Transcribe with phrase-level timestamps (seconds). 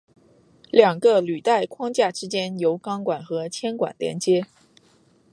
[0.71, 4.47] 两个履带框架之间由钢管和铅管连接。